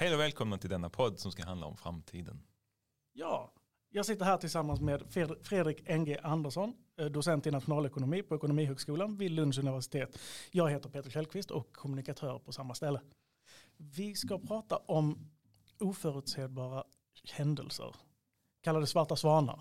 [0.00, 2.42] Hej och välkomna till denna podd som ska handla om framtiden.
[3.12, 3.52] Ja,
[3.90, 5.02] jag sitter här tillsammans med
[5.42, 10.18] Fredrik NG Andersson, eh, docent i nationalekonomi på Ekonomihögskolan vid Lunds universitet.
[10.50, 13.00] Jag heter Peter Källqvist och kommunikatör på samma ställe.
[13.76, 15.30] Vi ska prata om
[15.80, 16.84] oförutsägbara
[17.32, 17.94] händelser,
[18.60, 19.60] kallade svarta svanar.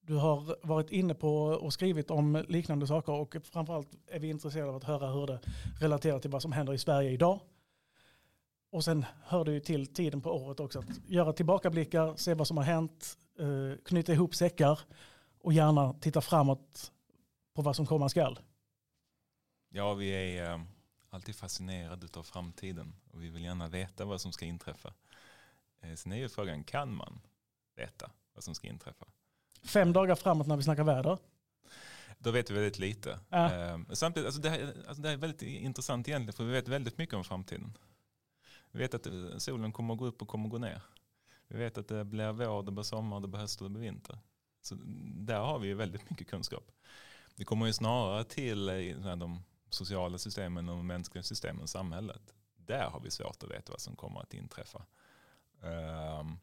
[0.00, 4.70] Du har varit inne på och skrivit om liknande saker och framförallt är vi intresserade
[4.70, 5.40] av att höra hur det
[5.80, 7.40] relaterar till vad som händer i Sverige idag
[8.70, 12.46] och sen hör det ju till tiden på året också att göra tillbakablickar, se vad
[12.46, 14.80] som har hänt, eh, knyta ihop säckar
[15.38, 16.92] och gärna titta framåt
[17.54, 18.38] på vad som komma skall.
[19.68, 20.60] Ja, vi är eh,
[21.10, 24.92] alltid fascinerade av framtiden och vi vill gärna veta vad som ska inträffa.
[25.80, 27.20] Eh, sen är ju frågan, kan man
[27.76, 29.06] veta vad som ska inträffa?
[29.62, 31.18] Fem dagar framåt när vi snackar väder.
[32.18, 33.18] Då vet vi väldigt lite.
[33.28, 33.80] Ja.
[33.92, 36.98] Samtidigt, alltså det, här, alltså det här är väldigt intressant egentligen för vi vet väldigt
[36.98, 37.76] mycket om framtiden.
[38.70, 39.06] Vi vet att
[39.42, 40.82] solen kommer att gå upp och kommer att gå ner.
[41.48, 43.90] Vi vet att det blir vår, det blir sommar, det blir höst och det blir
[43.90, 44.18] vinter.
[44.60, 44.76] Så
[45.14, 46.70] där har vi väldigt mycket kunskap.
[47.36, 48.66] Det kommer ju snarare till
[49.16, 52.34] de sociala systemen och mänskliga systemen, samhället.
[52.56, 54.86] Där har vi svårt att veta vad som kommer att inträffa.
[55.60, 56.38] Um,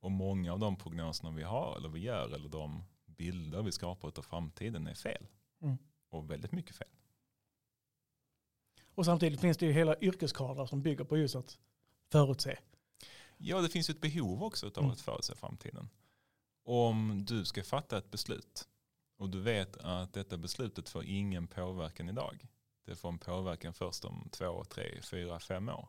[0.00, 4.12] och många av de prognoserna vi har eller vi gör eller de bilder vi skapar
[4.16, 5.26] av framtiden är fel.
[5.62, 5.78] Mm.
[6.08, 6.88] Och väldigt mycket fel.
[8.98, 11.58] Och samtidigt finns det ju hela yrkeskadrar som bygger på just att
[12.12, 12.58] förutse.
[13.36, 14.90] Ja, det finns ju ett behov också av mm.
[14.90, 15.88] att förutse framtiden.
[16.64, 18.68] Om du ska fatta ett beslut
[19.16, 22.46] och du vet att detta beslutet får ingen påverkan idag.
[22.84, 25.88] Det får en påverkan först om två, tre, fyra, fem år.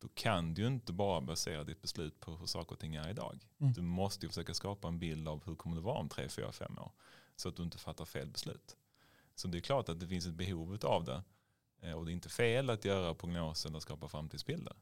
[0.00, 3.46] Då kan du inte bara basera ditt beslut på hur saker och ting är idag.
[3.60, 3.72] Mm.
[3.72, 6.52] Du måste ju försöka skapa en bild av hur kommer det vara om tre, fyra,
[6.52, 6.92] fem år.
[7.36, 8.76] Så att du inte fattar fel beslut.
[9.34, 11.22] Så det är klart att det finns ett behov av det.
[11.80, 14.76] Eh, och det är inte fel att göra prognoser eller skapa framtidsbilder.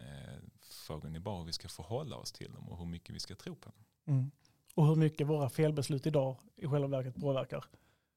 [0.00, 3.20] Eh, frågan är bara hur vi ska förhålla oss till dem och hur mycket vi
[3.20, 3.84] ska tro på dem.
[4.06, 4.30] Mm.
[4.74, 7.64] Och hur mycket våra felbeslut idag i själva verket påverkar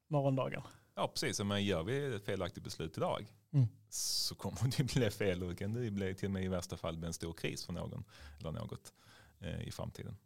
[0.08, 0.62] morgondagen.
[0.94, 3.66] Ja precis, men gör vi ett felaktigt beslut idag mm.
[3.88, 6.76] så kommer det bli fel och det kan det bli till och med i värsta
[6.76, 8.04] fall bli en stor kris för någon
[8.38, 8.92] eller något
[9.40, 10.16] eh, i framtiden.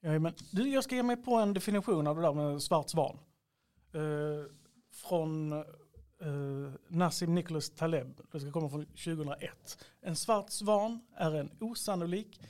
[0.00, 2.90] Ja, men, du, jag ska ge mig på en definition av det där med svart
[2.90, 3.18] svan.
[3.92, 4.52] Eh,
[4.92, 5.64] från
[6.26, 9.84] uh, Nassim Nicholas Taleb, det ska komma från 2001.
[10.00, 12.40] En svart svan är en osannolik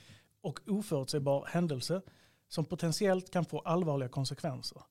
[0.41, 2.01] och oförutsägbar händelse
[2.47, 4.81] som potentiellt kan få allvarliga konsekvenser.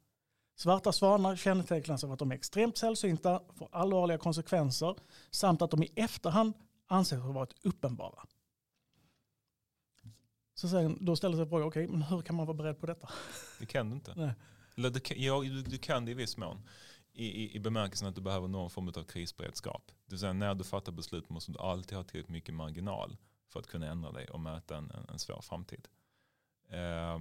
[0.56, 4.96] Svarta svanar kännetecknas av att de är extremt sällsynta, får allvarliga konsekvenser
[5.30, 6.54] samt att de i efterhand
[6.86, 8.26] anses ha varit uppenbara.
[10.54, 12.86] Så sen, då ställer sig frågan, okej, okay, men hur kan man vara beredd på
[12.86, 13.08] detta?
[13.58, 14.14] Det kan du inte.
[14.16, 14.32] Nej.
[14.76, 16.62] Eller du, ja, du kan det i viss mån
[17.20, 19.82] i, i, i bemärkelsen att du behöver någon form av krisberedskap.
[19.86, 23.16] Det vill säga när du fattar beslut måste du alltid ha tillräckligt mycket marginal
[23.48, 25.88] för att kunna ändra dig och möta en, en, en svår framtid.
[26.68, 27.20] Eh,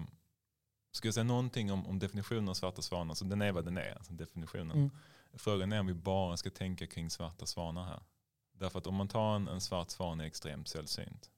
[0.91, 3.77] ska jag säga någonting om, om definitionen av svarta svanar, så den är vad den
[3.77, 4.77] är, alltså definitionen.
[4.77, 4.89] Mm.
[5.33, 8.03] Frågan är om vi bara ska tänka kring svarta svanar här.
[8.51, 11.29] Därför att om man tar en, en svart svan är extremt sällsynt.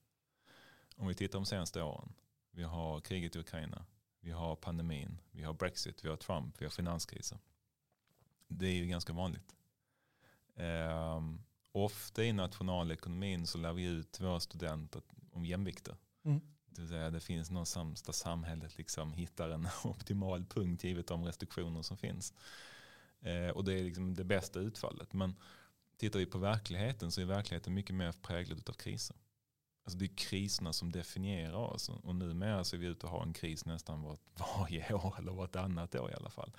[0.96, 2.12] Om vi tittar de senaste åren,
[2.50, 3.84] vi har kriget i Ukraina,
[4.20, 7.38] vi har pandemin, vi har Brexit, vi har Trump, vi har finanskriser
[8.58, 9.54] det är ju ganska vanligt.
[10.54, 11.22] Eh,
[11.72, 15.02] ofta i nationalekonomin så lär vi ut våra studenter
[15.32, 15.96] om jämvikter.
[16.24, 16.40] Mm.
[16.66, 21.24] Det vill säga det finns någonstans där samhället liksom hittar en optimal punkt givet de
[21.24, 22.34] restriktioner som finns.
[23.20, 25.12] Eh, och det är liksom det bästa utfallet.
[25.12, 25.34] Men
[25.96, 29.16] tittar vi på verkligheten så är verkligheten mycket mer präglad av kriser.
[29.84, 33.22] Alltså det är kriserna som definierar oss och numera så är vi ute och har
[33.22, 34.16] en kris nästan var,
[34.58, 36.52] varje år eller vartannat år i alla fall.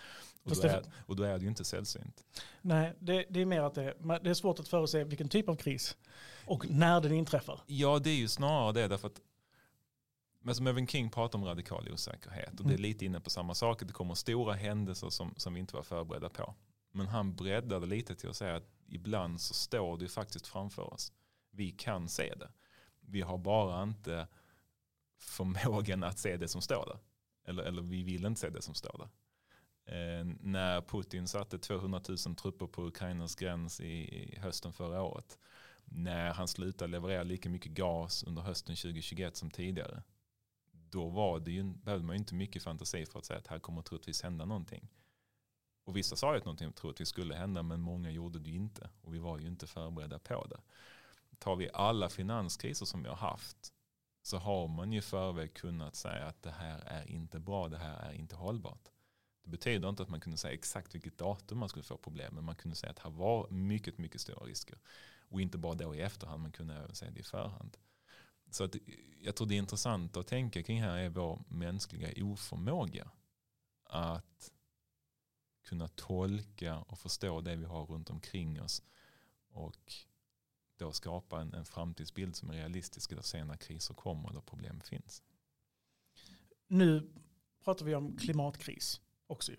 [0.43, 2.25] Och då, är, och då är det ju inte sällsynt.
[2.61, 5.55] Nej, det, det, är mer att det, det är svårt att förutse vilken typ av
[5.55, 5.97] kris
[6.45, 7.61] och när den inträffar.
[7.65, 9.21] Ja, det är ju snarare det därför att
[10.45, 12.81] men som Evan King pratar om radikal osäkerhet och det är mm.
[12.81, 13.79] lite inne på samma sak.
[13.79, 16.55] Det kommer stora händelser som, som vi inte var förberedda på.
[16.91, 21.11] Men han breddade lite till att säga att ibland så står det faktiskt framför oss.
[21.51, 22.51] Vi kan se det.
[23.05, 24.27] Vi har bara inte
[25.19, 26.99] förmågan att se det som står där.
[27.45, 29.09] Eller, eller vi vill inte se det som står där.
[29.85, 35.39] Eh, när Putin satte 200 000 trupper på Ukrainas gräns i, i, hösten förra året.
[35.85, 40.03] När han slutade leverera lika mycket gas under hösten 2021 som tidigare.
[40.71, 43.59] Då var det ju, behövde man ju inte mycket fantasi för att säga att här
[43.59, 44.89] kommer troligtvis hända någonting.
[45.85, 48.89] Och vissa sa ju att någonting troligtvis skulle hända men många gjorde det ju inte.
[49.01, 50.59] Och vi var ju inte förberedda på det
[51.43, 53.73] tar vi alla finanskriser som vi har haft
[54.21, 58.09] så har man ju förväg kunnat säga att det här är inte bra, det här
[58.09, 58.89] är inte hållbart.
[59.43, 62.43] Det betyder inte att man kunde säga exakt vilket datum man skulle få problem, men
[62.43, 64.77] man kunde säga att det här var mycket, mycket stora risker.
[65.29, 67.77] Och inte bara då i efterhand, man kunde även säga det i förhand.
[68.51, 68.75] Så att,
[69.21, 73.11] jag tror det är intressant att tänka kring här är vår mänskliga oförmåga
[73.83, 74.51] att
[75.63, 78.83] kunna tolka och förstå det vi har runt omkring oss
[79.49, 79.93] och
[80.77, 84.81] då skapa en, en framtidsbild som är realistisk där sen när kriser kommer och problem
[84.81, 85.23] finns.
[86.67, 87.11] Nu
[87.63, 89.51] pratar vi om klimatkris också.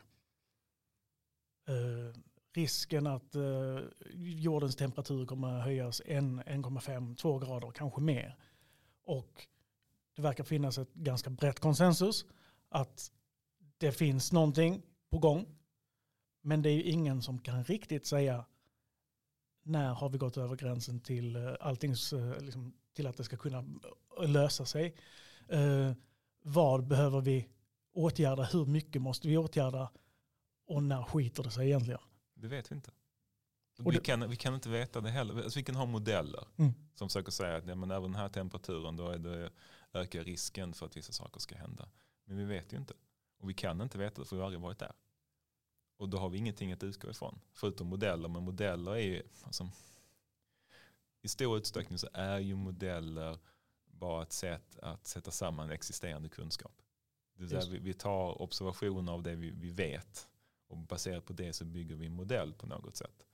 [1.68, 2.20] Eh,
[2.52, 3.78] risken att eh,
[4.14, 8.36] jordens temperatur kommer att höjas 1,5-2 grader, kanske mer.
[9.04, 9.46] Och
[10.14, 12.24] det verkar finnas ett ganska brett konsensus
[12.68, 13.12] att
[13.78, 15.46] det finns någonting på gång.
[16.40, 18.44] Men det är ju ingen som kan riktigt säga
[19.64, 23.64] när har vi gått över gränsen till uh, alltings, liksom, till att det ska kunna
[24.26, 24.94] lösa sig.
[26.42, 27.48] vad behöver vi
[27.92, 29.90] åtgärda, hur mycket måste vi åtgärda
[30.66, 32.00] och när skiter det sig egentligen?
[32.34, 32.90] Det vet vi inte.
[33.78, 35.42] vi, kan, vi kan inte veta det heller.
[35.42, 36.72] Alltså vi kan ha modeller mm.
[36.94, 39.50] som försöker säga att ja, men över den här temperaturen då är det,
[39.92, 41.88] ökar risken för att vissa saker ska hända.
[42.24, 42.94] Men vi vet ju inte.
[43.38, 44.92] Och vi kan inte veta det för vi har aldrig varit där.
[45.96, 47.40] Och då har vi ingenting att utgå ifrån.
[47.52, 48.28] Förutom modeller.
[48.28, 49.70] Men modeller är ju, alltså,
[51.22, 53.38] i stor utsträckning så är ju modeller
[53.86, 56.82] bara ett sätt att sätta samman existerande kunskap.
[57.36, 60.28] Det vill vi, vi tar observationer av det vi, vi vet
[60.66, 63.26] och baserat på det så bygger vi en modell på något sätt.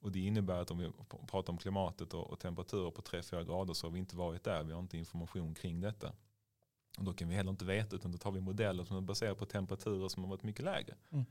[0.00, 0.92] Och det innebär att om vi
[1.26, 4.62] pratar om klimatet och, och temperaturer på 3-4 grader så har vi inte varit där.
[4.62, 6.12] Vi har inte information kring detta.
[6.98, 9.36] Och då kan vi heller inte veta utan då tar vi modeller som är baserade
[9.36, 10.96] på temperaturer som har varit mycket lägre.
[11.10, 11.24] Mm.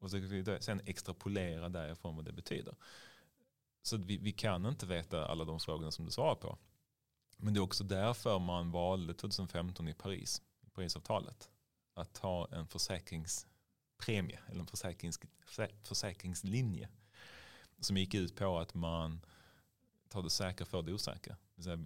[0.00, 2.74] Och så kan vi sen extrapolera därifrån vad det betyder.
[3.82, 6.58] Så vi, vi kan inte veta alla de frågorna som du svarar på.
[7.36, 11.50] Men det är också därför man valde 2015 i Paris, i Parisavtalet
[11.94, 15.20] att ha en försäkringspremie eller en försäkrings,
[15.82, 16.88] försäkringslinje
[17.80, 19.20] som gick ut på att man
[20.08, 21.36] tar det säkra för det osäkra.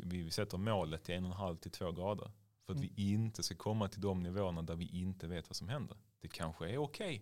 [0.05, 2.31] Vi sätter målet till en och en halv till två grader
[2.67, 2.91] för att mm.
[2.95, 5.97] vi inte ska komma till de nivåerna där vi inte vet vad som händer.
[6.21, 7.21] Det kanske är okej, okay,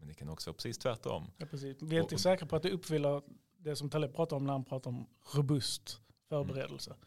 [0.00, 1.30] men det kan också vara precis tvärtom.
[1.36, 1.82] Ja, precis.
[1.82, 3.22] Vi är inte säkra på att det uppfyller
[3.58, 6.90] det som Taleb pratar om när han pratar om robust förberedelse.
[6.90, 7.06] Mm.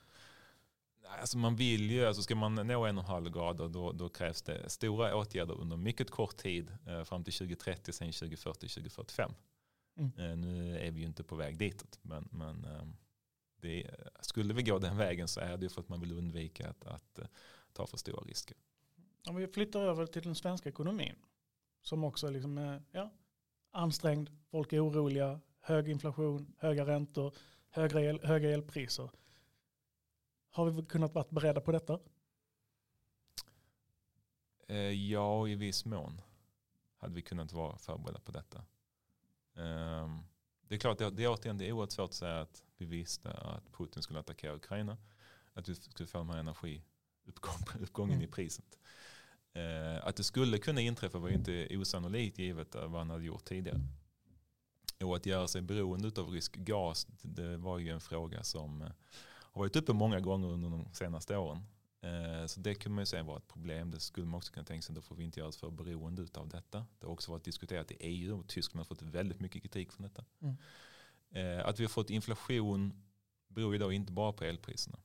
[1.19, 4.09] Alltså man vill ju, alltså ska man nå en och en halv grader då, då
[4.09, 9.31] krävs det stora åtgärder under mycket kort tid eh, fram till 2030, sen 2040, 2045.
[9.97, 10.11] Mm.
[10.17, 12.85] Eh, nu är vi ju inte på väg ditåt, men, men eh,
[13.61, 13.89] det,
[14.21, 17.19] skulle vi gå den vägen så är det för att man vill undvika att, att
[17.73, 18.57] ta för stora risker.
[19.27, 21.15] Om vi flyttar över till den svenska ekonomin
[21.83, 23.11] som också liksom är ja,
[23.71, 27.33] ansträngd, folk är oroliga, hög inflation, höga räntor,
[27.69, 29.09] höga, el, höga elpriser.
[30.49, 31.99] Har vi kunnat vara beredda på detta?
[34.67, 36.21] Eh, ja, i viss mån
[36.97, 38.57] hade vi kunnat vara förberedda på detta.
[39.55, 40.19] Eh,
[40.67, 42.85] det är klart, det, det, är återigen, det är oerhört svårt att säga att vi
[42.85, 44.97] visste att Putin skulle attackera Ukraina.
[45.53, 48.21] Att vi skulle få den här energiuppgången mm.
[48.21, 48.79] i priset.
[49.53, 53.81] Eh, att det skulle kunna inträffa var inte osannolikt givet vad han hade gjort tidigare.
[55.03, 58.87] Och att göra sig beroende av rysk gas, det var ju en fråga som eh,
[59.25, 61.63] har varit uppe många gånger under de senaste åren.
[62.01, 63.91] Eh, så det kunde man ju säga var ett problem.
[63.91, 66.27] Det skulle man också kunna tänka sig, då får vi inte göra oss för beroende
[66.33, 66.85] av detta.
[66.99, 70.03] Det har också varit diskuterat i EU och Tyskland har fått väldigt mycket kritik från
[70.03, 70.25] detta.
[70.39, 70.55] Mm.
[71.31, 73.03] Eh, att vi har fått inflation
[73.47, 74.99] beror ju då inte bara på elpriserna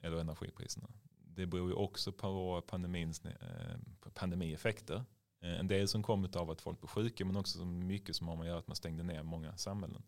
[0.00, 0.88] eller energipriserna.
[1.36, 3.76] Det beror ju också på pandemins, eh,
[4.14, 5.04] pandemieffekter.
[5.40, 8.36] Eh, en del som kommit av att folk blir sjuka men också mycket som har
[8.36, 10.02] med att göra att man stängde ner många samhällen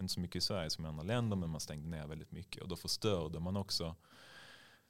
[0.00, 2.62] inte så mycket i Sverige som i andra länder men man stängde ner väldigt mycket
[2.62, 3.94] och då förstörde man också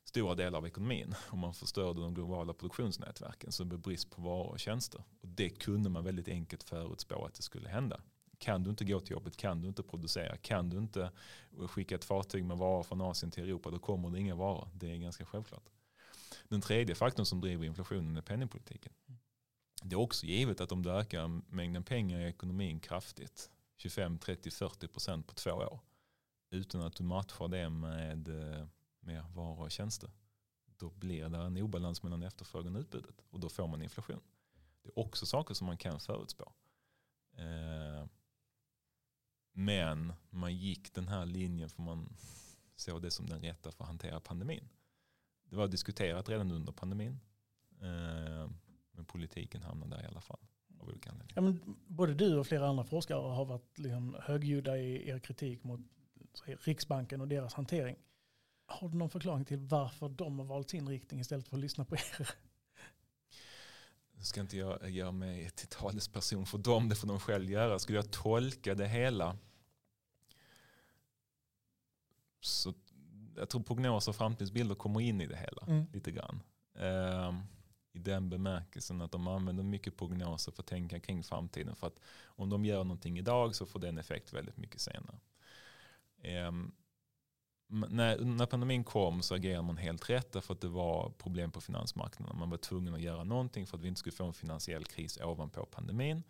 [0.04, 4.22] stora delar av ekonomin och man förstörde de globala produktionsnätverken så det blev brist på
[4.22, 5.04] varor och tjänster.
[5.20, 8.00] Och det kunde man väldigt enkelt förutspå att det skulle hända.
[8.38, 11.10] Kan du inte gå till jobbet, kan du inte producera, kan du inte
[11.68, 14.68] skicka ett fartyg med varor från Asien till Europa, då kommer det inga varor.
[14.74, 15.64] Det är ganska självklart.
[16.48, 18.92] Den tredje faktorn som driver inflationen är penningpolitiken.
[19.82, 24.50] Det är också givet att om du ökar mängden pengar i ekonomin kraftigt 25, 30,
[24.50, 25.80] 40 procent på två år.
[26.50, 28.66] Utan att du matchar det med eh,
[29.06, 30.10] med mer varor och tjänster.
[30.76, 33.24] Då blir det en obalans mellan efterfrågan och utbudet.
[33.30, 34.20] Och då får man inflation.
[34.82, 36.52] Det är också saker som man kan förutspå.
[37.32, 38.06] Eh,
[39.52, 42.16] men man gick den här linjen för man
[42.76, 44.68] såg det som den rätta för att hantera pandemin.
[45.48, 47.20] Det var diskuterat redan under pandemin.
[47.80, 48.50] Eh,
[48.92, 50.40] men politiken hamnade där i alla fall
[50.80, 51.14] av olika.
[51.34, 55.64] Ja, men både du och flera andra forskare har varit liksom högljudda i er kritik
[55.64, 55.80] mot
[56.44, 57.96] Riksbanken och deras hantering.
[58.66, 61.84] Har du någon förklaring till varför de har valt sin riktning istället för att lyssna
[61.84, 62.28] på er?
[64.12, 67.78] Nu ska inte jag göra mig till talesperson för dem, det får de själv göra.
[67.78, 69.36] Skulle jag tolka det hela
[72.40, 72.74] så
[73.36, 75.86] jag tror prognoser och framtidsbilder kommer in i det hela Mm.
[75.92, 76.42] lite grann.
[76.78, 77.40] Ehm,
[77.92, 81.76] I den bemärkelsen att de använder mycket prognoser för att tänka kring framtiden.
[81.76, 85.18] För att om de gör någonting idag så får det en effekt väldigt mycket senare.
[86.22, 86.72] Ehm,
[87.70, 91.50] m- när, när pandemin kom så agerade man helt rätt därför att det var problem
[91.50, 92.38] på finansmarknaden.
[92.38, 95.18] Man var tvungen att göra någonting för att vi inte skulle få en finansiell kris
[95.22, 96.22] ovanpå pandemin.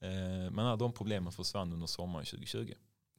[0.00, 2.74] Eh, Men alla de problemen försvann under sommaren 2020.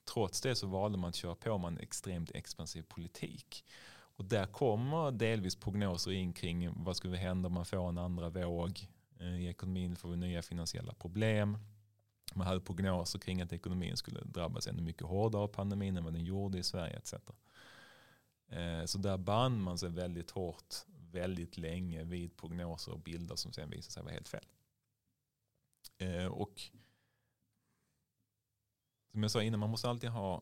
[0.05, 3.65] Trots det så valde man att köra på med en extremt expansiv politik.
[4.15, 8.29] Och där kommer delvis prognoser in kring vad skulle hända om man får en andra
[8.29, 8.87] våg
[9.19, 11.57] eh, i ekonomin, får vi nya finansiella problem.
[12.33, 16.13] Man hade prognoser kring att ekonomin skulle drabbas ännu mycket hårdare av pandemin än vad
[16.13, 17.13] den gjorde i Sverige etc.
[18.47, 20.75] Eh, så där band man sig väldigt hårt
[21.11, 24.45] väldigt länge vid prognoser och bilder som sen visade sig vara helt fel.
[25.97, 26.61] Eh, och
[29.11, 30.41] som jag sa innan, man måste alltid ha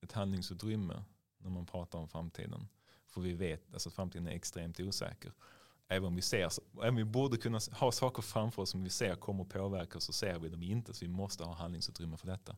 [0.00, 1.04] ett handlingsutrymme
[1.38, 2.68] när man pratar om framtiden.
[3.06, 5.32] För vi vet alltså, att framtiden är extremt osäker.
[5.88, 8.90] Även om vi, ser, även om vi borde kunna ha saker framför oss som vi
[8.90, 10.94] ser kommer att påverka oss så ser vi dem inte.
[10.94, 12.56] Så vi måste ha handlingsutrymme för detta.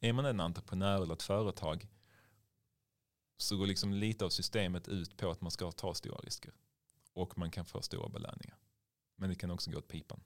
[0.00, 1.88] Är man en entreprenör eller ett företag
[3.36, 6.52] så går liksom lite av systemet ut på att man ska ta stora risker.
[7.12, 8.58] Och man kan få stora belöningar.
[9.16, 10.20] Men det kan också gå åt pipan.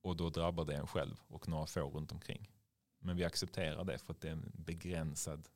[0.00, 2.50] Och då drabbar det en själv och några få runt omkring.
[2.98, 5.48] Men vi accepterar det för att det är en begränsad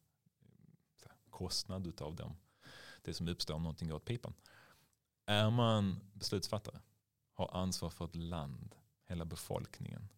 [1.31, 2.37] kostnad utav dem.
[3.03, 4.35] Det som uppstår om någonting går åt pipan.
[5.27, 6.81] Är man beslutsfattare,
[7.33, 8.75] har ansvar för ett land,
[9.07, 10.09] hela befolkningen,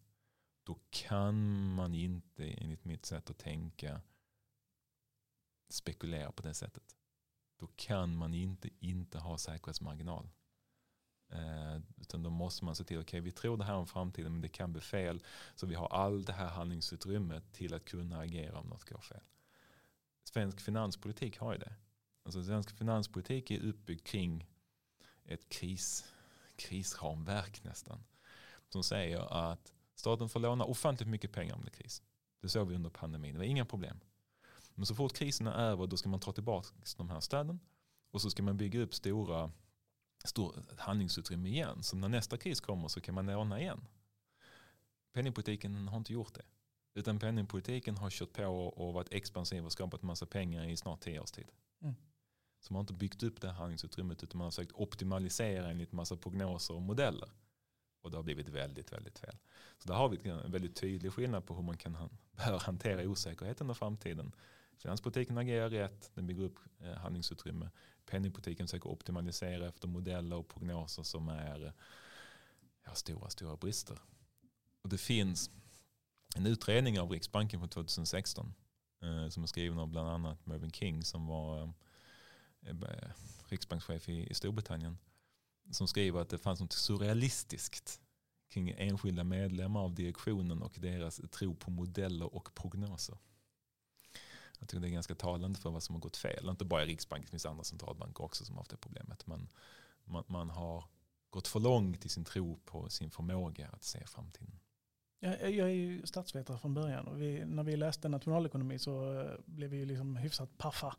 [0.63, 4.01] då kan man inte enligt mitt sätt att tänka
[5.69, 6.95] spekulera på det sättet.
[7.57, 10.29] Då kan man inte inte ha säkerhetsmarginal.
[11.29, 14.31] Eh, utan då måste man se till, okej okay, vi tror det här om framtiden
[14.31, 15.23] men det kan bli fel.
[15.55, 19.23] Så vi har all det här handlingsutrymmet till att kunna agera om något går fel.
[20.23, 21.73] Svensk finanspolitik har ju det.
[22.23, 24.47] Alltså svensk finanspolitik är uppbyggd kring
[25.25, 26.13] ett kris,
[26.55, 28.03] krisramverk nästan.
[28.69, 32.03] Som säger att staten får låna ofantligt mycket pengar om det är kris.
[32.41, 33.99] Det såg vi under pandemin, det var inga problem.
[34.75, 36.67] Men så fort krisen är över då ska man ta tillbaka
[36.97, 37.59] de här stöden
[38.11, 39.51] och så ska man bygga upp stora
[40.25, 41.83] stor handlingsutrymme igen.
[41.83, 43.87] Så när nästa kris kommer så kan man låna igen.
[45.13, 46.45] Penningpolitiken har inte gjort det.
[46.93, 51.19] Utan penningpolitiken har kört på och varit expansiv och skapat massa pengar i snart tio
[51.19, 51.47] års tid.
[51.81, 51.95] Mm.
[52.59, 55.91] Så man har inte byggt upp det här handlingsutrymmet utan man har försökt optimalisera enligt
[55.91, 57.29] massa prognoser och modeller.
[58.01, 59.37] Och det har blivit väldigt, väldigt fel.
[59.77, 61.97] Så där har vi en väldigt tydlig skillnad på hur man kan,
[62.31, 64.31] bör hantera osäkerheten i framtiden.
[64.77, 67.69] Finanspolitiken agerar rätt, den bygger upp eh, handlingsutrymme.
[68.05, 71.73] Penningpolitiken försöker optimalisera efter modeller och prognoser som är
[72.85, 73.99] ja, stora, stora brister.
[74.81, 75.49] Och det finns
[76.35, 78.53] en utredning av Riksbanken från 2016
[79.01, 81.73] eh, som är skriven av bland annat Mervyn King som var
[82.61, 83.09] eh, eh,
[83.47, 84.97] riksbankschef i, i Storbritannien.
[85.71, 88.01] Som skriver att det fanns något surrealistiskt
[88.49, 93.17] kring enskilda medlemmar av direktionen och deras tro på modeller och prognoser.
[94.59, 96.49] Jag tycker det är ganska talande för vad som har gått fel.
[96.49, 99.27] Inte bara i Riksbanken, det finns andra centralbanker också som har haft det problemet.
[99.27, 99.47] Men
[100.03, 100.83] man, man har
[101.29, 104.59] gått för långt i sin tro på sin förmåga att se framtiden.
[105.19, 109.31] Jag, jag är ju statsvetare från början och vi, när vi läste nationalekonomi så eh,
[109.45, 110.95] blev vi ju liksom hyfsat paffa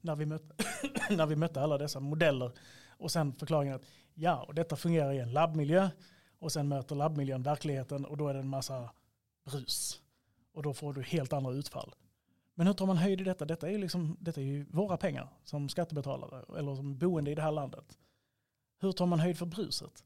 [0.00, 0.64] när vi, mötte,
[1.10, 2.52] när vi mötte alla dessa modeller
[2.88, 3.84] och sen förklaringen att
[4.14, 5.90] ja, och detta fungerar i en labbmiljö
[6.38, 8.90] och sen möter labbmiljön verkligheten och då är det en massa
[9.44, 10.00] brus
[10.52, 11.94] och då får du helt andra utfall.
[12.58, 13.44] Men hur tar man höjd i detta?
[13.44, 17.42] Detta är liksom, detta är ju våra pengar som skattebetalare eller som boende i det
[17.42, 17.98] här landet.
[18.80, 20.04] Hur tar man höjd för bruset?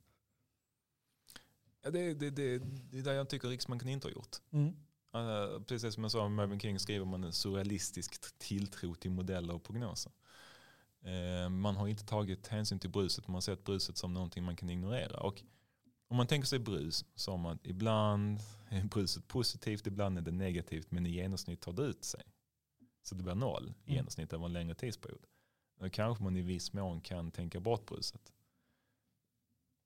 [1.82, 2.58] Ja, det, det, det,
[2.90, 4.36] det är det jag tycker Riksbanken inte har gjort.
[4.50, 4.66] Mm.
[5.16, 9.62] Uh, precis som jag sa, Mervyn King skriver man en surrealistisk tilltro till modeller och
[9.62, 10.12] prognoser.
[11.06, 14.56] Uh, man har inte tagit hänsyn till bruset, man har sett bruset som någonting man
[14.56, 15.20] kan ignorera.
[15.20, 15.42] Och
[16.08, 20.90] om man tänker sig brus som att ibland är bruset positivt, ibland är det negativt,
[20.90, 22.22] men i genomsnitt tar det ut sig.
[23.02, 25.26] Så det blir noll i genomsnitt över en längre tidsperiod.
[25.80, 28.32] Då kanske man i viss mån kan tänka bort bruset.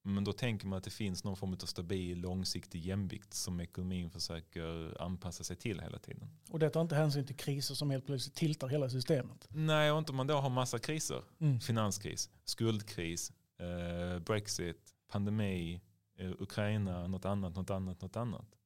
[0.03, 4.11] Men då tänker man att det finns någon form av stabil långsiktig jämvikt som ekonomin
[4.11, 6.31] försöker anpassa sig till hela tiden.
[6.51, 9.49] Och det tar inte hänsyn till kriser som helt plötsligt tiltar hela systemet.
[9.51, 11.23] Nej, och inte om man då har massa kriser.
[11.39, 11.61] Mm.
[11.61, 15.81] Finanskris, skuldkris, eh, Brexit, pandemi,
[16.19, 18.57] eh, Ukraina, något annat, något annat, något annat.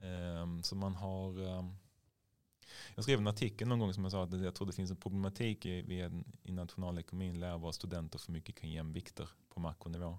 [0.00, 1.64] Eh, så man har...
[2.94, 4.96] Jag skrev en artikel någon gång som jag sa att jag tror det finns en
[4.96, 6.10] problematik i, i,
[6.42, 10.18] i nationalekonomin lär våra studenter för mycket kring jämvikter på makronivå.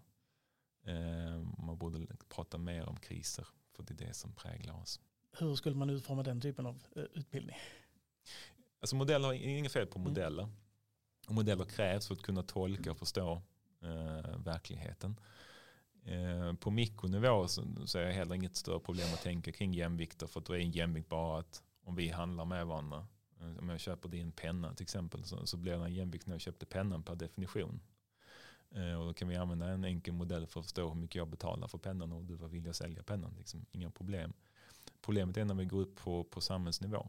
[0.85, 4.99] Eh, man borde prata mer om kriser för det är det som präglar oss.
[5.37, 7.55] Hur skulle man utforma den typen av eh, utbildning?
[8.79, 10.49] Alltså modeller har inget fel på modeller.
[11.27, 13.41] Och modeller krävs för att kunna tolka och förstå
[13.81, 15.19] eh, verkligheten.
[16.03, 20.27] Eh, på mikronivå så, så är det heller inget större problem att tänka kring jämvikter
[20.27, 23.07] för att då är en jämvikt bara att om vi handlar med varandra.
[23.39, 26.41] Eh, om jag köper din penna till exempel så, så blir den jämvikt när jag
[26.41, 27.81] köpte pennan per definition.
[28.71, 31.27] Eh, och då kan vi använda en enkel modell för att förstå hur mycket jag
[31.27, 33.35] betalar för pennan och du var villig att sälja pennan.
[33.37, 34.33] Liksom, inga problem.
[35.01, 37.07] Problemet är när vi går upp på, på samhällsnivå.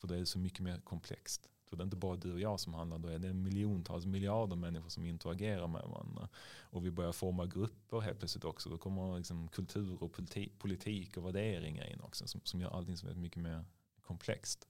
[0.00, 1.48] För då är det så mycket mer komplext.
[1.66, 4.56] För det är inte bara du och jag som handlar, då är det miljontals miljarder
[4.56, 6.28] människor som interagerar med varandra.
[6.60, 8.70] Och vi börjar forma grupper helt plötsligt också.
[8.70, 12.96] Då kommer liksom kultur och politi- politik och värderingar in också som, som gör allting
[12.96, 13.64] så mycket mer
[14.04, 14.68] komplext.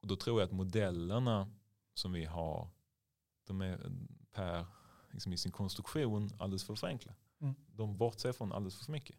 [0.00, 1.50] Och då tror jag att modellerna
[1.94, 2.68] som vi har,
[3.44, 3.92] de är
[4.32, 4.66] per,
[5.10, 7.14] liksom i sin konstruktion alldeles för förenkla.
[7.40, 7.54] Mm.
[7.66, 9.16] De bortser från alldeles för mycket.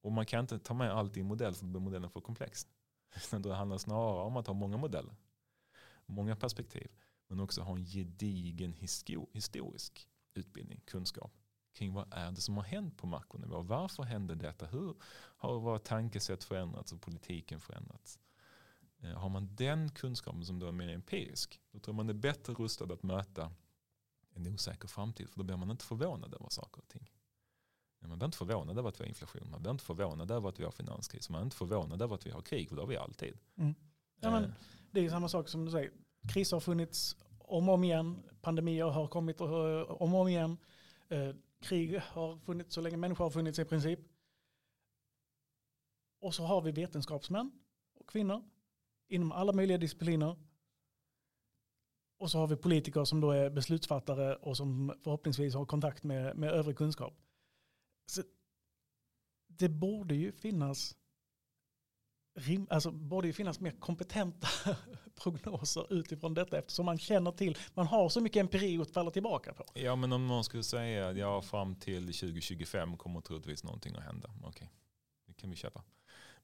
[0.00, 2.20] Och man kan inte ta med allt i en modell för då blir modellen för
[2.20, 2.66] komplex.
[3.16, 5.14] Utan det handlar snarare om att ha många modeller.
[6.06, 6.90] Många perspektiv.
[7.26, 11.32] Men också ha en gedigen histo- historisk utbildning, kunskap
[11.74, 13.62] kring vad är det som har hänt på makronivå.
[13.62, 14.66] Varför hände detta?
[14.66, 14.96] Hur
[15.36, 18.18] har våra tankesätt förändrats och politiken förändrats?
[19.04, 22.54] Eh, Har man den kunskapen som då är mer empirisk, då tror man är bättre
[22.54, 23.52] rustad att möta
[24.30, 25.28] en osäker framtid.
[25.30, 27.10] För då blir man inte förvånad över saker och ting.
[28.00, 29.50] Man blir inte förvånad över att vi har inflation.
[29.50, 31.30] Man blir inte förvånad över att vi har finanskris.
[31.30, 32.68] Man är inte förvånad över att vi har krig.
[32.68, 33.38] För det har vi alltid.
[33.56, 33.74] Mm.
[34.20, 34.50] Ja, men, Eh,
[34.90, 35.92] det är samma sak som du säger.
[36.28, 38.22] Kriser har funnits om och om igen.
[38.40, 40.58] Pandemier har kommit och, om och om igen.
[41.08, 44.00] Eh, krig har funnits så länge människor har funnits i princip.
[46.20, 47.50] Och så har vi vetenskapsmän
[47.94, 48.42] och kvinnor
[49.08, 50.36] inom alla möjliga discipliner.
[52.18, 56.36] Och så har vi politiker som då är beslutsfattare och som förhoppningsvis har kontakt med,
[56.36, 57.14] med övrig kunskap.
[58.06, 58.22] Så
[59.46, 60.96] det borde ju finnas
[62.34, 64.48] rim, alltså borde ju finnas mer kompetenta
[65.22, 69.54] prognoser utifrån detta eftersom man känner till, man har så mycket empiri att falla tillbaka
[69.54, 69.64] på.
[69.74, 74.04] Ja men om någon skulle säga att ja, fram till 2025 kommer troligtvis någonting att
[74.04, 74.30] hända.
[74.44, 74.70] Okej,
[75.26, 75.84] det kan vi köpa.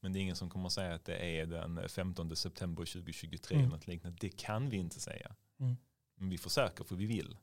[0.00, 3.54] Men det är ingen som kommer att säga att det är den 15 september 2023
[3.56, 3.66] Mm.
[3.66, 4.18] eller något liknande.
[4.20, 5.34] Det kan vi inte säga.
[5.60, 5.76] Mm.
[6.14, 7.36] Men vi försöker för vi vill.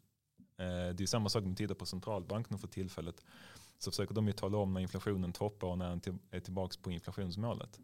[0.57, 0.65] Eh,
[0.95, 3.25] Det är samma sak om vi tittar på centralbanken för tillfället.
[3.77, 6.91] Så försöker de ju tala om när inflationen toppar och när den är tillbaka på
[6.91, 7.79] inflationsmålet.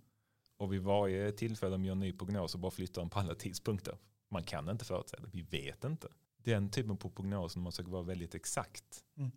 [0.58, 3.36] Och vid varje tillfälle de gör en ny prognos och bara flyttar den på alla
[3.36, 3.98] tidpunkter.
[4.30, 6.08] Man kan inte förutsäga det, vi vet inte.
[6.38, 9.32] Den typen på prognos när man försöker vara väldigt exakt Mm.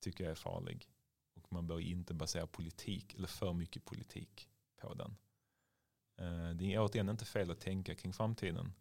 [0.00, 0.88] tycker jag är farlig.
[1.34, 5.16] Och man bör inte basera politik eller för mycket politik på den.
[6.18, 8.72] Eh, Det är återigen inte fel att tänka kring framtiden.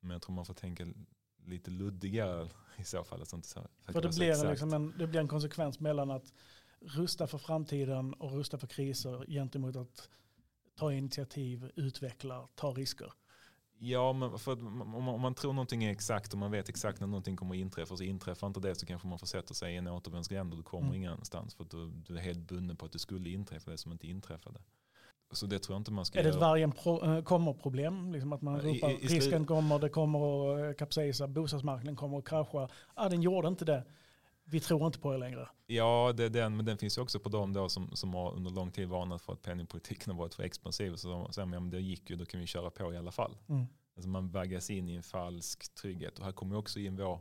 [0.00, 0.86] Men jag tror man får tänka
[1.44, 3.20] lite luddigare i så fall.
[3.20, 6.32] Alltså inte så, För det blir, liksom en, det blir en konsekvens mellan att
[6.80, 10.08] rusta för framtiden och rusta för kriser gentemot att
[10.74, 13.12] ta initiativ, utveckla, ta risker.
[13.78, 17.00] Ja, men för om man, om man tror någonting är exakt och man vet exakt
[17.00, 19.76] när någonting kommer att inträffa så inträffar inte det så kanske man försätter sig i
[19.76, 20.96] en återvändsgränd och du kommer Mm.
[20.96, 23.92] ingenstans för att du, du är helt bunden på att det skulle inträffa det som
[23.92, 24.60] inte inträffade.
[25.32, 28.12] Så det tror jag inte man ska Är det ett vargen pro, äh, kommer problem?
[28.12, 30.18] Liksom att man ropar i- i risken kommer, det kommer
[30.70, 32.68] att kapsejsa, bostadsmarknaden kommer att krascha.
[32.94, 33.84] Ah, den gjorde inte det.
[34.44, 35.48] Vi tror inte på er längre.
[35.66, 38.32] Ja, det är den, men den finns ju också på de då som, som har
[38.34, 40.96] under lång tid varnat för att penningpolitiken har varit för expansiv.
[40.96, 43.10] Så säger man, ja, men det gick ju, då kan vi köra på i alla
[43.12, 43.36] fall.
[43.48, 43.66] Mm.
[43.96, 46.18] Alltså man vaggas in i en falsk trygghet.
[46.18, 47.20] Och här kommer också in vår...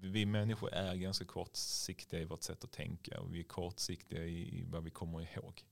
[0.00, 3.20] Vi människor är ganska kortsiktiga i vårt sätt att tänka.
[3.20, 5.64] Och vi är kortsiktiga i vad vi kommer ihåg.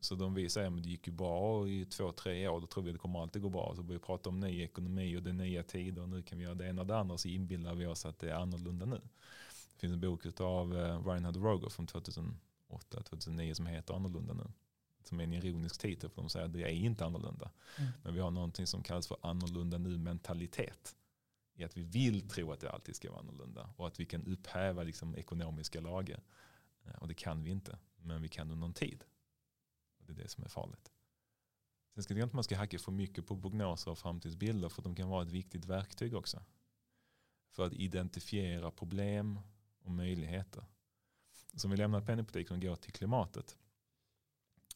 [0.00, 2.60] Så de vi säger att det gick ju bra i två, tre år.
[2.60, 3.72] Då tror vi att det kommer alltid gå bra.
[3.76, 6.02] Så börjar vi prata om ny ekonomi och det är nya tider.
[6.02, 7.18] Och nu kan vi göra det ena och det andra.
[7.18, 9.00] Så inbillar vi oss att det är annorlunda nu.
[9.72, 10.72] Det finns en bok av
[11.06, 14.52] Reinhard Roger från 2008-2009 som heter Annorlunda nu
[15.08, 17.50] som är en ironisk titel för de säger att det är inte annorlunda.
[17.78, 17.90] Mm.
[18.02, 20.94] Men vi har någonting som kallas för annorlunda nu mentalitet.
[21.58, 24.26] I att vi vill tro att det alltid ska vara annorlunda och att vi kan
[24.26, 26.22] upphäva liksom ekonomiska lagar.
[26.84, 29.04] Eh, och det kan vi inte, men vi kan under någon tid.
[29.98, 30.92] Och det är det som är farligt.
[31.94, 34.94] Sen ska jag inte man ska hacka för mycket på prognoser och framtidsbilder för de
[34.94, 36.42] kan vara ett viktigt verktyg också.
[37.50, 39.40] För att identifiera problem
[39.82, 40.64] och möjligheter.
[41.54, 43.56] Så om vi lämnar penningpolitiken och går till klimatet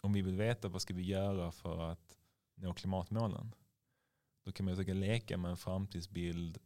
[0.03, 2.19] om vi vill veta vad ska vi göra för att
[2.55, 3.55] nå klimatmålen.
[4.45, 6.59] Då kan man försöka leka med en framtidsbild.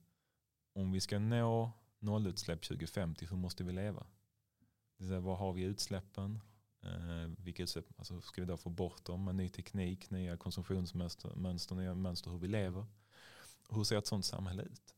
[0.77, 4.01] Om vi ska nå nollutsläpp 2050, hur måste vi leva?
[4.01, 6.41] Det vill säga, var har vi utsläppen?
[6.83, 11.35] Eh, vilka utsläpp alltså, ska vi då få bort dem med ny teknik, nya konsumtionsmönster,
[11.37, 12.87] mönster, nya mönster hur vi lever?
[13.71, 14.95] Hur ser ett sådant samhälle ut?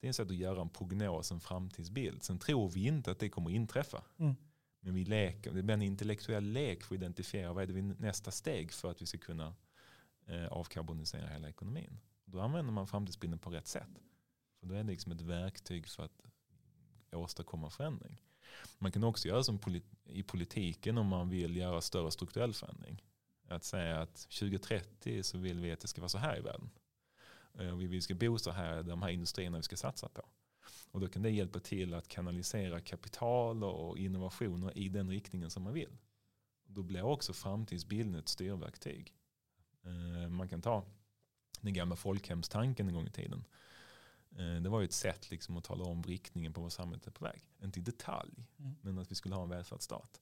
[0.00, 2.22] Det är ett sätt att göra en prognos, en framtidsbild.
[2.22, 4.04] Sen tror vi inte att det kommer inträffa.
[4.18, 4.34] Mm.
[4.80, 7.82] Men vi leker, det blir en intellektuell lek för att identifiera vad är det vi
[7.82, 9.54] nästa steg för att vi ska kunna
[10.26, 12.00] eh, avkarbonisera hela ekonomin.
[12.24, 14.02] Då använder man framtidsbilden på rätt sätt.
[14.60, 16.20] För då är det liksom ett verktyg för att
[17.12, 18.22] åstadkomma förändring.
[18.78, 19.58] Man kan också göra som
[20.04, 23.02] i politiken om man vill göra större strukturell förändring.
[23.48, 26.70] Att säga att 2030 så vill vi att det ska vara så här i världen.
[27.58, 30.22] Eh, vi ska bo så här, de här industrierna vi ska satsa på.
[30.90, 35.62] Och då kan det hjälpa till att kanalisera kapital och innovationer i den riktningen som
[35.62, 35.96] man vill.
[36.64, 39.14] Då blir också framtidsbilden ett styrverktyg.
[39.82, 40.84] Eh, man kan ta
[41.60, 43.44] den gamla folkhemstanken en gång i tiden.
[44.38, 47.10] Eh, det var ju ett sätt liksom att tala om riktningen på vad samhället är
[47.10, 47.42] på väg.
[47.62, 48.76] Inte i detalj, mm.
[48.80, 50.20] men att vi skulle ha en välfärdsstat.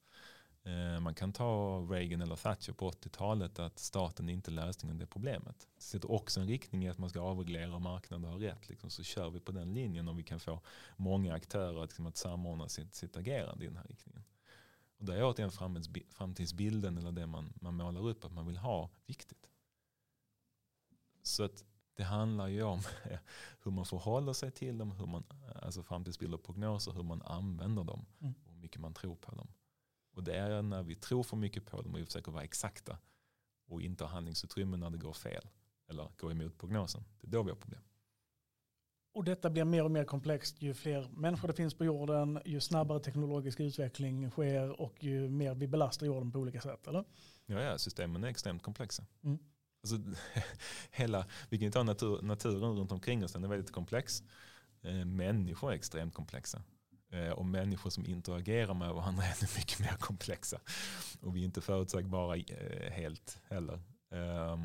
[0.68, 5.00] Eh, man kan ta Reagan eller Thatcher på 80-talet att staten är inte lösningen på
[5.00, 5.68] det problemet.
[5.76, 8.68] Det sätter också en riktning i att man ska avreglera marknaden och ha rätt.
[8.68, 10.60] Liksom, så kör vi på den linjen och vi kan få
[10.96, 14.24] många aktörer liksom, att samordna sitt, sitt agerande i den här riktningen.
[14.98, 18.90] Och där är återigen framtidsbilden eller det man, man målar upp att man vill ha
[19.06, 19.50] viktigt.
[21.22, 21.64] Så att
[21.98, 22.80] det handlar ju om
[23.62, 25.24] hur man förhåller sig till dem, hur man,
[25.62, 28.34] alltså framtidsbilder och prognoser, hur man använder dem mm.
[28.44, 29.48] och hur mycket man tror på dem.
[30.12, 32.98] Och det är när vi tror för mycket på dem och vi försöker vara exakta
[33.66, 35.48] och inte har handlingsutrymme när det går fel
[35.88, 37.04] eller går emot prognosen.
[37.20, 37.82] Det är då vi har problem.
[39.12, 42.60] Och detta blir mer och mer komplext ju fler människor det finns på jorden, ju
[42.60, 47.04] snabbare teknologisk utveckling sker och ju mer vi belastar jorden på olika sätt, eller?
[47.46, 49.04] Ja, ja systemen är extremt komplexa.
[49.22, 49.38] Mm.
[49.82, 49.98] Alltså,
[50.90, 54.22] hela, vi kan ju ta natur, naturen runt omkring oss, den är väldigt komplex.
[54.82, 56.62] Eh, människor är extremt komplexa.
[57.10, 60.60] Eh, och människor som interagerar med varandra är ännu mycket mer komplexa.
[61.20, 63.80] Och vi är inte förutsägbara eh, helt heller.
[64.10, 64.62] Ehm,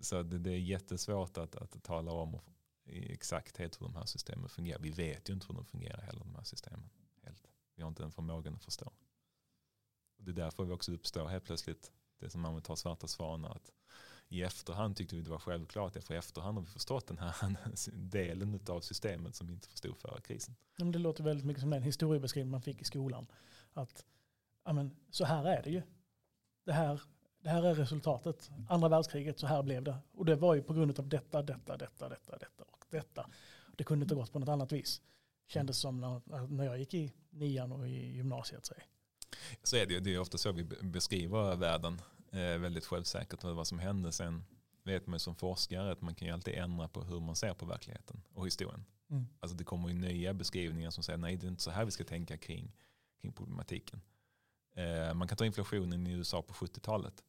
[0.00, 2.40] så det är jättesvårt att, att tala om
[2.84, 4.78] i exakthet hur de här systemen fungerar.
[4.78, 6.90] Vi vet ju inte hur de fungerar heller, de här systemen.
[7.22, 7.46] Helt.
[7.74, 8.92] Vi har inte den förmågan att förstå.
[10.18, 13.50] Och det är därför vi också uppstår helt plötsligt det som man tar svarta svanar.
[13.50, 13.72] Att
[14.28, 17.56] I efterhand tyckte vi det var självklart, för i efterhand har vi förstått den här
[17.92, 20.56] delen av systemet som vi inte förstod före krisen.
[20.76, 23.26] det låter väldigt mycket som den historiebeskrivning man fick i skolan.
[23.72, 24.04] Att
[24.62, 25.82] amen, så här är det ju.
[26.64, 27.00] Det här,
[27.40, 28.50] det här är resultatet.
[28.68, 29.96] Andra världskriget, så här blev det.
[30.12, 33.30] Och det var ju på grund av detta, detta, detta, detta, detta och detta.
[33.76, 35.02] Det kunde inte gått på något annat vis.
[35.46, 38.66] Kändes som när, när jag gick i nian och i gymnasiet.
[38.66, 38.74] Så.
[39.62, 40.00] Så är det ju.
[40.00, 42.00] Det är ofta så vi beskriver världen
[42.32, 44.12] eh, väldigt självsäkert vad som hände.
[44.12, 44.44] Sen
[44.84, 47.66] vet man som forskare att man kan ju alltid ändra på hur man ser på
[47.66, 48.84] verkligheten och historien.
[49.10, 49.26] Mm.
[49.40, 51.90] Alltså det kommer ju nya beskrivningar som säger nej det är inte så här vi
[51.90, 52.72] ska tänka kring,
[53.20, 54.00] kring problematiken.
[54.74, 57.22] Eh, man kan ta inflationen i USA på 70-talet.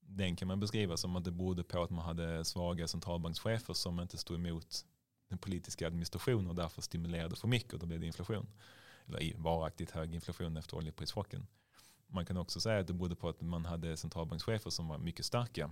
[0.00, 4.00] Den kan man beskriva som att det berodde på att man hade svaga centralbankschefer som
[4.00, 4.84] inte stod emot
[5.28, 8.46] den politiska administrationen och därför stimulerade för mycket och då blev det inflation
[9.14, 11.46] eller varaktigt hög inflation efter oljeprischocken.
[12.06, 15.26] Man kan också säga att det berodde på att man hade centralbankschefer som var mycket
[15.26, 15.70] starka.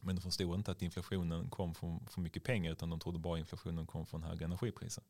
[0.00, 3.38] Men de förstod inte att inflationen kom från för mycket pengar utan de trodde bara
[3.38, 5.04] inflationen kom från höga energipriser.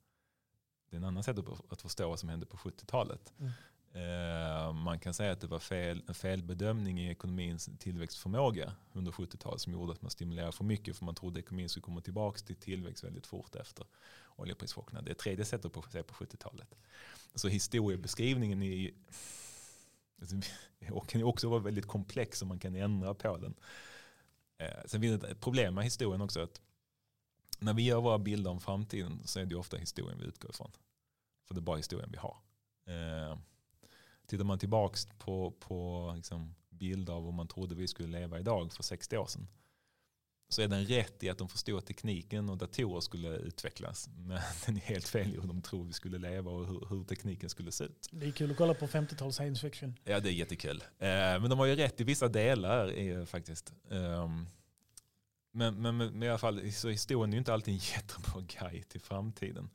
[0.91, 3.33] Det är en annan sätt att förstå vad som hände på 70-talet.
[3.39, 3.53] Mm.
[3.93, 9.61] Eh, man kan säga att det var fel, en felbedömning i ekonomins tillväxtförmåga under 70-talet
[9.61, 12.39] som gjorde att man stimulerade för mycket för man trodde att ekonomin skulle komma tillbaka
[12.39, 13.87] till tillväxt väldigt fort efter
[14.37, 15.03] oljeprischockerna.
[15.03, 16.75] Det är tredje sättet att se på 70-talet.
[17.35, 18.91] Så historiebeskrivningen är,
[20.21, 20.37] alltså,
[21.09, 23.55] kan också vara väldigt komplex och man kan ändra på den.
[24.59, 26.41] Eh, sen finns det ett problem med historien också.
[26.41, 26.61] att
[27.59, 30.73] När vi gör våra bilder om framtiden så är det ofta historien vi utgår ifrån.
[31.47, 32.37] För det är bara historien vi har.
[32.87, 33.39] Eh,
[34.31, 38.73] Tittar man tillbaka på, på liksom bilder av hur man trodde vi skulle leva idag
[38.73, 39.49] för 60 år sedan
[40.53, 44.09] så är den rätt i att de förstod att tekniken och datorer skulle utvecklas.
[44.17, 47.05] Men den är helt fel i hur de tror vi skulle leva och hur, hur
[47.05, 48.09] tekniken skulle se ut.
[48.11, 49.95] Det är kul att kolla på 50-tals science fiction.
[50.05, 50.85] Ja, det är jättekul.
[50.99, 53.73] Eh, men de har ju rätt i vissa delar eh, faktiskt.
[53.89, 54.47] Um,
[55.53, 58.89] men, men, men, i alla fall, så historien är ju inte alltid en jättebra guide
[58.89, 59.71] till framtiden.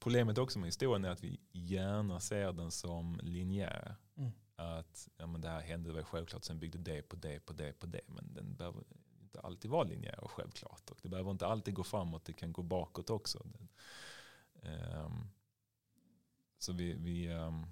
[0.00, 3.96] Problemet också med historien är att vi gärna ser den som linjär.
[4.16, 4.30] Mm.
[4.56, 7.72] Att ja, men det här hände väl självklart, sen byggde det på det på det
[7.72, 8.00] på det.
[8.06, 8.82] Men den behöver
[9.22, 10.90] inte alltid vara linjär och självklart.
[10.90, 13.46] Och det behöver inte alltid gå framåt, det kan gå bakåt också.
[14.62, 15.30] Um,
[16.58, 17.66] så vi, vi, um,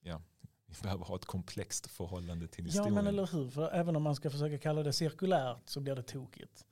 [0.00, 0.22] ja,
[0.66, 2.94] vi behöver ha ett komplext förhållande till historien.
[2.94, 5.94] Ja men eller hur, för även om man ska försöka kalla det cirkulärt så blir
[5.94, 6.66] det tokigt.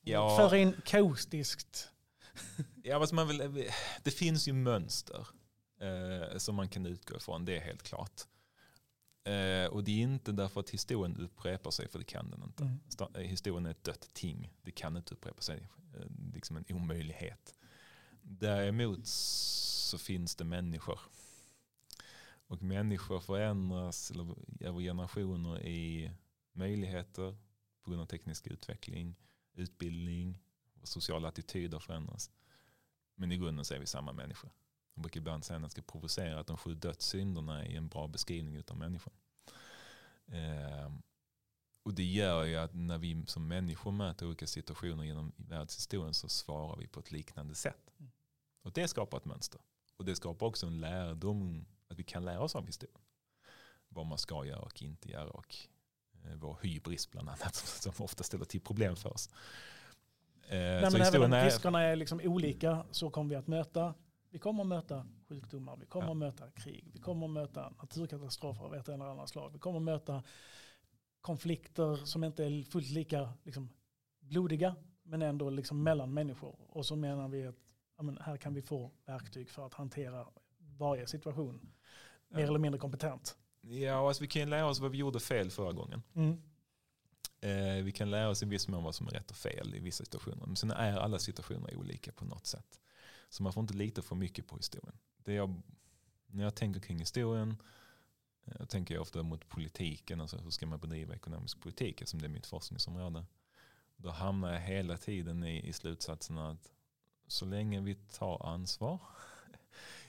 [0.00, 0.36] Ja.
[0.36, 1.92] För in kaustiskt.
[2.82, 3.70] Ja, alltså man vill,
[4.02, 5.26] det finns ju mönster
[5.80, 8.22] eh, som man kan utgå ifrån, det är helt klart.
[9.26, 12.62] Eh, och det är inte därför att historien upprepar sig, för det kan den inte.
[12.62, 13.14] Mm.
[13.14, 15.68] Eh, historien är ett dött ting, det kan inte upprepa sig.
[15.94, 17.54] Eh, liksom en omöjlighet.
[18.22, 21.00] Däremot så finns det människor.
[22.48, 24.12] Och människor förändras
[24.60, 26.10] över generationer i
[26.52, 27.36] möjligheter,
[27.82, 29.16] på grund av teknisk utveckling,
[29.54, 30.38] utbildning,
[30.86, 32.30] sociala attityder förändras.
[33.14, 34.50] Men i grunden så är vi samma människor.
[34.94, 38.06] Jag brukar ibland säga att jag ska provocera att de sju dödssynderna är en bra
[38.06, 39.12] beskrivning av människan.
[40.26, 40.92] Eh,
[41.82, 46.28] och det gör ju att när vi som människor möter olika situationer genom världshistorien så
[46.28, 47.90] svarar vi på ett liknande sätt.
[47.98, 48.10] Mm.
[48.62, 49.60] Och det skapar ett mönster.
[49.96, 53.00] Och det skapar också en lärdom att vi kan lära oss av historien.
[53.88, 55.56] Vad man ska göra och inte göra och
[56.24, 59.30] eh, vår hybris bland annat som ofta ställer till problem för oss.
[60.48, 63.94] Eh, Nej, så men även om riskerna är liksom olika så kommer vi att möta
[64.30, 66.10] vi kommer att möta sjukdomar, vi kommer ja.
[66.10, 69.50] att möta krig, vi kommer att möta naturkatastrofer av ett eller annat slag.
[69.52, 70.22] Vi kommer att möta
[71.20, 73.68] konflikter som inte är fullt lika liksom,
[74.20, 76.56] blodiga men ändå liksom mellan människor.
[76.68, 77.56] Och så menar vi att
[77.96, 80.26] ja, men här kan vi få verktyg för att hantera
[80.78, 81.72] varje situation
[82.28, 83.36] mer eller mindre kompetent.
[83.60, 86.02] Ja, alltså vi kan lära oss vad vi gjorde fel förra gången.
[86.14, 86.42] Mm.
[87.40, 89.78] Eh, vi kan lära oss i viss mån vad som är rätt och fel i
[89.78, 90.46] vissa situationer.
[90.46, 92.80] Men sen är alla situationer olika på något sätt.
[93.28, 94.98] Så man får inte lita för mycket på historien.
[95.16, 95.62] Det jag,
[96.26, 97.56] när jag tänker kring historien
[98.44, 102.26] eh, jag tänker ofta mot politiken, alltså hur ska man bedriva ekonomisk politik eftersom det
[102.26, 103.24] är mitt forskningsområde.
[103.96, 106.70] Då hamnar jag hela tiden i, i slutsatsen att
[107.26, 109.00] så länge vi tar ansvar,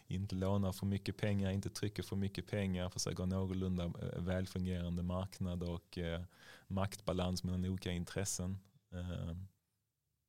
[0.08, 5.04] inte lånar för mycket pengar, inte trycker för mycket pengar, försöker ha någorlunda eh, välfungerande
[5.04, 6.22] marknad och eh,
[6.68, 8.58] maktbalans mellan olika intressen
[8.92, 9.36] eh,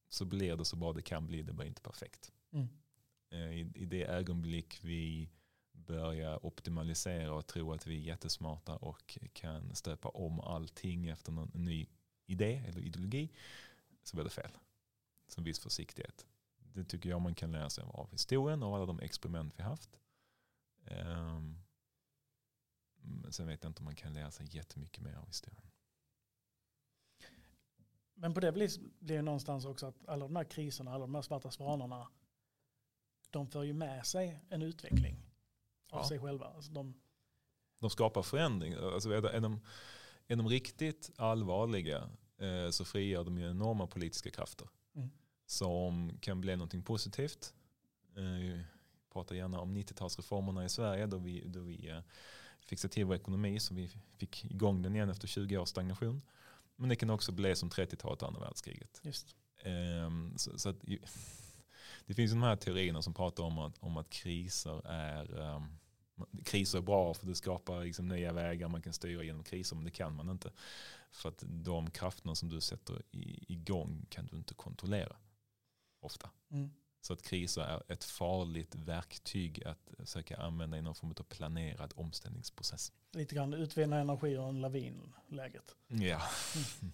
[0.09, 2.33] så blir det så bra det kan bli, det blir inte perfekt.
[2.53, 2.69] Mm.
[3.31, 5.29] Eh, I, I det ögonblick vi
[5.73, 11.51] börjar optimalisera och tro att vi är jättesmarta och kan stöpa om allting efter någon
[11.55, 11.87] ny
[12.27, 13.33] idé eller ideologi
[14.03, 14.51] så blir det fel.
[15.29, 16.27] Så viss försiktighet.
[16.79, 20.01] Det tycker jag man kan lära sig av historien och alla de experiment vi haft.
[20.91, 21.65] Um,
[22.97, 25.71] men sen vet jag inte om man kan lära sig jättemycket mer av historien.
[28.15, 31.15] Men på det vis blir det någonstans också att alla de här kriserna, alla de
[31.15, 32.09] här svarta svanarna,
[33.31, 35.17] de för ju med sig en utveckling
[35.91, 36.09] av ja.
[36.09, 36.47] sig själva.
[36.47, 36.95] Alltså de...
[37.79, 38.75] de skapar förändring.
[38.75, 39.61] Alltså är, de, är, de,
[40.27, 44.69] är de riktigt allvarliga eh, så frigör de ju enorma politiska krafter.
[44.95, 45.11] Mm.
[45.49, 47.55] Som kan bli någonting positivt.
[48.17, 48.61] Eh,
[49.13, 52.01] pratar gärna om 90-talsreformerna i Sverige då vi, då vi eh,
[52.61, 56.23] fixade till vår ekonomi så vi fick igång den igen efter 20 års stagnation.
[56.77, 59.01] Men det kan också bli som 30-talet och andra världskriget.
[59.03, 59.37] Just.
[59.65, 60.77] Um, så, så att,
[62.07, 65.79] det finns de här teorierna som pratar om att, om att kriser är um,
[66.45, 69.85] kriser är bra för det skapar liksom nya vägar man kan styra genom kriser men
[69.85, 70.53] det kan man inte.
[71.11, 73.03] För att de krafterna som du sätter
[73.49, 75.17] igång kan du inte kontrollera
[76.01, 76.31] ofta.
[76.51, 76.71] Mm.
[77.01, 81.93] Så att kriser är ett farligt verktyg att försöka använda i någon form av planerad
[81.97, 82.93] omställningsprocess.
[83.13, 85.77] Lite grann utvinna energi ur en lavinläget.
[85.87, 86.23] Ja.
[86.81, 86.93] Mm.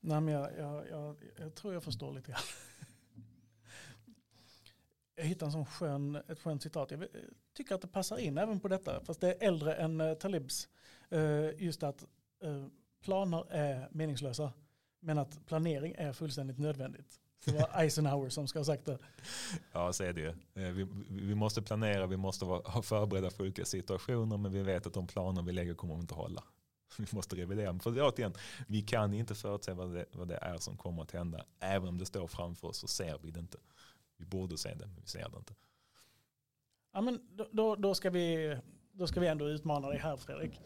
[0.00, 2.40] Nej, men jag, jag, jag, jag, tror jag förstår lite grann.
[5.14, 6.90] Jag hittade en sån skön, ett skönt citat.
[6.90, 7.06] Jag
[7.54, 9.04] tycker att det passar in även på detta.
[9.04, 10.68] Fast det är äldre än uh, Talibs.
[11.12, 12.04] Uh, just att
[12.44, 12.66] uh,
[13.00, 14.52] planer är meningslösa.
[15.00, 17.20] Men att planering är fullständigt nödvändigt.
[17.44, 18.98] Det var Eisenhower som ska ha sagt det.
[19.72, 24.36] Ja, så är det vi, vi måste planera, vi måste vara förberedda för olika situationer,
[24.36, 26.44] men vi vet att de planer vi lägger kommer inte hålla.
[26.98, 27.78] Vi måste revidera.
[27.78, 28.34] För återigen,
[28.66, 31.44] vi kan inte förutse vad det, vad det är som kommer att hända.
[31.60, 33.58] Även om det står framför oss så ser vi det inte.
[34.16, 35.54] Vi borde se det, men vi ser det inte.
[36.92, 37.20] Ja, men
[37.52, 38.56] då, då, ska, vi,
[38.92, 40.60] då ska vi ändå utmana dig här Fredrik.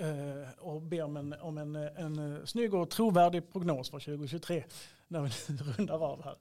[0.00, 4.64] Uh, och be om en, om en, en snygg och trovärdig prognos för 2023
[5.08, 5.30] när vi
[5.62, 6.36] rundar av här.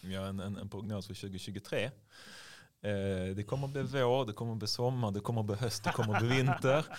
[0.00, 1.90] Ja, en, en, en prognos för 2023.
[2.80, 5.56] Eh, det kommer att bli vår, det kommer att bli sommar, det kommer att bli
[5.56, 6.86] höst, det kommer att bli vinter.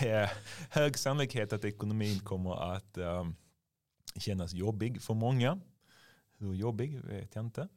[0.00, 0.30] Eh,
[0.70, 3.28] hög sannolikhet att ekonomin kommer att eh,
[4.16, 5.60] kännas jobbig för många.
[6.38, 7.68] Hur jobbig vet jag inte.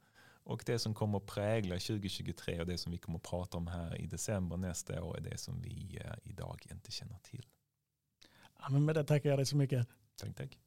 [0.44, 3.68] Och det som kommer att prägla 2023 och det som vi kommer att prata om
[3.68, 7.46] här i december nästa år är det som vi eh, idag inte känner till.
[8.60, 9.88] Ja, men med det tackar jag dig så mycket.
[10.16, 10.58] Tack, tack.